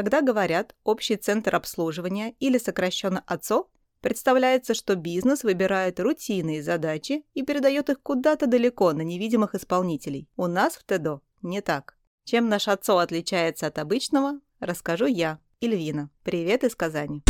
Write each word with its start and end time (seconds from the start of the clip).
Когда 0.00 0.22
говорят 0.22 0.74
«общий 0.82 1.16
центр 1.16 1.54
обслуживания» 1.54 2.34
или 2.40 2.56
сокращенно 2.56 3.22
«ОЦО», 3.26 3.68
представляется, 4.00 4.72
что 4.72 4.94
бизнес 4.94 5.44
выбирает 5.44 6.00
рутинные 6.00 6.62
задачи 6.62 7.22
и 7.34 7.42
передает 7.42 7.90
их 7.90 8.00
куда-то 8.00 8.46
далеко 8.46 8.94
на 8.94 9.02
невидимых 9.02 9.54
исполнителей. 9.54 10.26
У 10.38 10.46
нас 10.46 10.76
в 10.76 10.84
ТЭДО 10.84 11.20
не 11.42 11.60
так. 11.60 11.98
Чем 12.24 12.48
наш 12.48 12.66
ОЦО 12.66 13.00
отличается 13.00 13.66
от 13.66 13.78
обычного, 13.78 14.40
расскажу 14.58 15.04
я, 15.04 15.38
Ильвина. 15.60 16.08
Привет 16.24 16.64
из 16.64 16.74
Казани. 16.74 17.22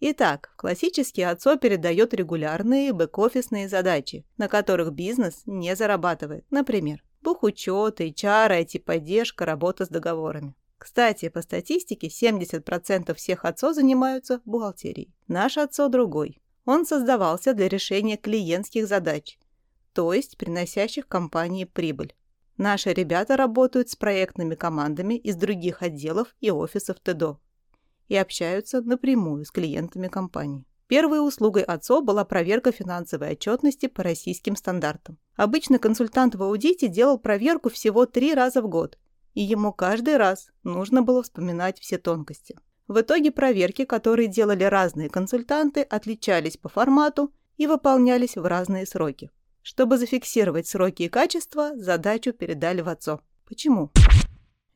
Итак, 0.00 0.52
классический 0.56 1.22
ОЦО 1.22 1.56
передает 1.56 2.12
регулярные 2.12 2.92
бэк-офисные 2.92 3.70
задачи, 3.70 4.26
на 4.36 4.48
которых 4.48 4.92
бизнес 4.92 5.44
не 5.46 5.74
зарабатывает. 5.74 6.44
Например, 6.50 7.02
бухучет, 7.22 8.02
HR, 8.02 8.66
IT-поддержка, 8.66 9.46
работа 9.46 9.86
с 9.86 9.88
договорами. 9.88 10.54
Кстати, 10.82 11.28
по 11.28 11.42
статистике 11.42 12.08
70% 12.08 13.14
всех 13.14 13.44
ОЦО 13.44 13.72
занимаются 13.72 14.40
бухгалтерией. 14.44 15.14
Наш 15.28 15.56
ОЦО 15.56 15.88
другой. 15.88 16.42
Он 16.64 16.84
создавался 16.84 17.54
для 17.54 17.68
решения 17.68 18.16
клиентских 18.16 18.88
задач, 18.88 19.38
то 19.92 20.12
есть 20.12 20.36
приносящих 20.36 21.06
компании 21.06 21.66
прибыль. 21.66 22.16
Наши 22.56 22.92
ребята 22.92 23.36
работают 23.36 23.90
с 23.90 23.96
проектными 23.96 24.56
командами 24.56 25.14
из 25.14 25.36
других 25.36 25.82
отделов 25.82 26.34
и 26.40 26.50
офисов 26.50 26.96
ТДО 26.98 27.38
и 28.08 28.16
общаются 28.16 28.80
напрямую 28.80 29.44
с 29.44 29.52
клиентами 29.52 30.08
компании. 30.08 30.64
Первой 30.88 31.24
услугой 31.24 31.62
ОЦО 31.62 32.00
была 32.00 32.24
проверка 32.24 32.72
финансовой 32.72 33.34
отчетности 33.34 33.86
по 33.86 34.02
российским 34.02 34.56
стандартам. 34.56 35.16
Обычно 35.36 35.78
консультант 35.78 36.34
в 36.34 36.42
аудите 36.42 36.88
делал 36.88 37.20
проверку 37.20 37.70
всего 37.70 38.04
три 38.04 38.34
раза 38.34 38.62
в 38.62 38.68
год 38.68 38.98
и 39.34 39.42
ему 39.42 39.72
каждый 39.72 40.16
раз 40.16 40.50
нужно 40.62 41.02
было 41.02 41.22
вспоминать 41.22 41.78
все 41.78 41.98
тонкости. 41.98 42.58
В 42.88 43.00
итоге 43.00 43.30
проверки, 43.30 43.84
которые 43.84 44.28
делали 44.28 44.64
разные 44.64 45.08
консультанты, 45.08 45.82
отличались 45.82 46.56
по 46.56 46.68
формату 46.68 47.32
и 47.56 47.66
выполнялись 47.66 48.36
в 48.36 48.44
разные 48.44 48.86
сроки. 48.86 49.30
Чтобы 49.62 49.96
зафиксировать 49.96 50.66
сроки 50.66 51.04
и 51.04 51.08
качество, 51.08 51.76
задачу 51.76 52.32
передали 52.32 52.80
в 52.80 52.88
ОЦО. 52.88 53.20
Почему? 53.46 53.90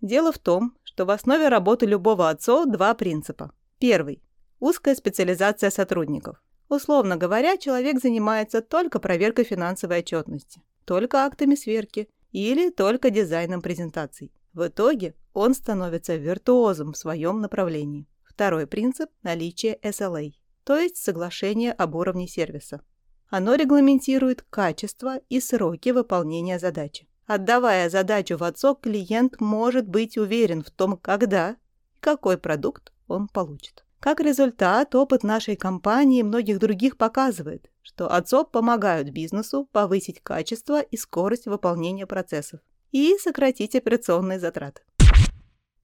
Дело 0.00 0.30
в 0.30 0.38
том, 0.38 0.76
что 0.84 1.04
в 1.04 1.10
основе 1.10 1.48
работы 1.48 1.86
любого 1.86 2.30
ОЦО 2.30 2.66
два 2.66 2.94
принципа. 2.94 3.52
Первый– 3.78 4.22
узкая 4.60 4.94
специализация 4.94 5.70
сотрудников. 5.70 6.42
Условно 6.68 7.16
говоря, 7.16 7.56
человек 7.56 8.00
занимается 8.00 8.60
только 8.60 8.98
проверкой 8.98 9.44
финансовой 9.44 9.98
отчетности, 9.98 10.62
только 10.84 11.24
актами 11.24 11.54
сверки 11.54 12.08
или 12.32 12.70
только 12.70 13.10
дизайном 13.10 13.62
презентаций. 13.62 14.32
В 14.56 14.68
итоге 14.68 15.14
он 15.34 15.52
становится 15.52 16.16
виртуозом 16.16 16.94
в 16.94 16.96
своем 16.96 17.42
направлении. 17.42 18.08
Второй 18.24 18.66
принцип– 18.66 19.10
наличие 19.22 19.78
SLA, 19.82 20.32
то 20.64 20.78
есть 20.78 20.96
соглашение 20.96 21.72
об 21.72 21.94
уровне 21.94 22.26
сервиса. 22.26 22.80
Оно 23.28 23.54
регламентирует 23.54 24.46
качество 24.48 25.18
и 25.28 25.40
сроки 25.40 25.90
выполнения 25.90 26.58
задачи. 26.58 27.06
Отдавая 27.26 27.90
задачу 27.90 28.38
в 28.38 28.44
отцок, 28.44 28.80
клиент 28.80 29.42
может 29.42 29.86
быть 29.86 30.16
уверен 30.16 30.62
в 30.62 30.70
том, 30.70 30.96
когда 30.96 31.50
и 31.50 31.56
какой 32.00 32.38
продукт 32.38 32.94
он 33.08 33.28
получит. 33.28 33.84
Как 34.00 34.20
результат, 34.20 34.94
опыт 34.94 35.22
нашей 35.22 35.56
компании 35.56 36.20
и 36.20 36.22
многих 36.22 36.60
других 36.60 36.96
показывает, 36.96 37.70
что 37.82 38.10
ОЦОП 38.10 38.52
помогают 38.52 39.10
бизнесу 39.10 39.68
повысить 39.70 40.22
качество 40.22 40.80
и 40.80 40.96
скорость 40.96 41.44
выполнения 41.44 42.06
процессов 42.06 42.60
и 42.96 43.18
сократить 43.18 43.74
операционные 43.74 44.40
затраты. 44.40 44.80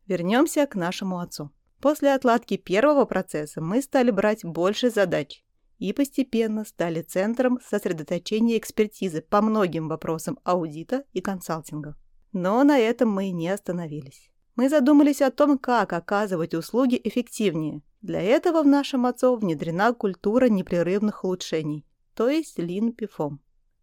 Вернемся 0.06 0.66
к 0.66 0.74
нашему 0.74 1.18
отцу. 1.18 1.50
После 1.78 2.14
отладки 2.14 2.56
первого 2.56 3.04
процесса 3.04 3.60
мы 3.60 3.82
стали 3.82 4.10
брать 4.10 4.46
больше 4.46 4.88
задач 4.88 5.44
и 5.78 5.92
постепенно 5.92 6.64
стали 6.64 7.02
центром 7.02 7.58
сосредоточения 7.68 8.56
экспертизы 8.56 9.20
по 9.20 9.42
многим 9.42 9.88
вопросам 9.88 10.38
аудита 10.42 11.04
и 11.12 11.20
консалтинга. 11.20 11.96
Но 12.32 12.64
на 12.64 12.78
этом 12.78 13.10
мы 13.10 13.30
не 13.30 13.50
остановились. 13.50 14.30
Мы 14.56 14.70
задумались 14.70 15.20
о 15.20 15.30
том, 15.30 15.58
как 15.58 15.92
оказывать 15.92 16.54
услуги 16.54 16.98
эффективнее. 17.04 17.82
Для 18.00 18.22
этого 18.22 18.62
в 18.62 18.66
нашем 18.66 19.04
ОЦО 19.04 19.36
внедрена 19.36 19.92
культура 19.92 20.46
непрерывных 20.46 21.24
улучшений, 21.24 21.84
то 22.14 22.30
есть 22.30 22.58
Lean 22.58 22.96
PFOM. 22.96 23.36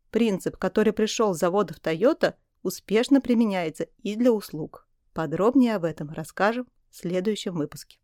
Принцип, 0.09 0.57
который 0.57 0.93
пришел 0.93 1.35
с 1.35 1.39
заводов 1.39 1.77
Toyota– 1.79 2.33
успешно 2.63 3.21
применяется 3.21 3.87
и 4.03 4.15
для 4.15 4.31
услуг. 4.31 4.87
Подробнее 5.13 5.75
об 5.75 5.85
этом 5.85 6.11
расскажем 6.11 6.67
в 6.89 6.97
следующем 6.97 7.55
выпуске. 7.55 7.99